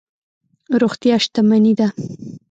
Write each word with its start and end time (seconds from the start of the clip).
روغتیا 0.81 1.15
شتمني 1.23 1.73
ده. 1.79 1.87